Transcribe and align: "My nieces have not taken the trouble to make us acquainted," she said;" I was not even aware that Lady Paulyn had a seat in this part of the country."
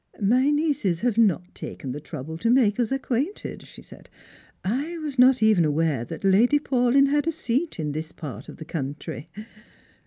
"My 0.19 0.49
nieces 0.49 1.01
have 1.01 1.19
not 1.19 1.53
taken 1.53 1.91
the 1.91 1.99
trouble 1.99 2.35
to 2.39 2.49
make 2.49 2.79
us 2.79 2.91
acquainted," 2.91 3.67
she 3.67 3.83
said;" 3.83 4.09
I 4.65 4.97
was 4.97 5.19
not 5.19 5.43
even 5.43 5.63
aware 5.63 6.03
that 6.05 6.23
Lady 6.23 6.57
Paulyn 6.57 7.09
had 7.09 7.27
a 7.27 7.31
seat 7.31 7.79
in 7.79 7.91
this 7.91 8.11
part 8.11 8.49
of 8.49 8.57
the 8.57 8.65
country." 8.65 9.27